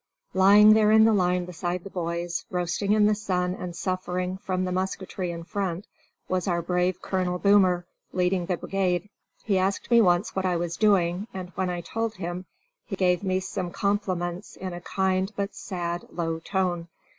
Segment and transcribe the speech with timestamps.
[0.33, 4.65] Lying there in the line beside the boys, roasting in the sun and suffering from
[4.65, 5.85] the musketry in front,
[6.27, 9.09] was our brave Colonel Boomer, leading the brigade.
[9.43, 12.45] He asked me once what I was doing, and, when I told him,
[12.83, 16.87] he gave me some compliments in a kind, but sad, low tone.